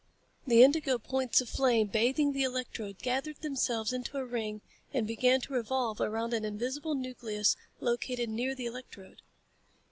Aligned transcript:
The 0.47 0.63
indigo 0.63 0.97
points 0.97 1.41
of 1.41 1.49
flame 1.49 1.85
bathing 1.85 2.33
the 2.33 2.41
electrode 2.41 2.97
gathered 3.03 3.43
themselves 3.43 3.93
into 3.93 4.17
a 4.17 4.25
ring 4.25 4.61
and 4.91 5.05
began 5.05 5.41
to 5.41 5.53
revolve 5.53 6.01
around 6.01 6.33
an 6.33 6.43
invisible 6.43 6.95
nucleus 6.95 7.55
located 7.79 8.27
near 8.31 8.55
the 8.55 8.65
electrode. 8.65 9.21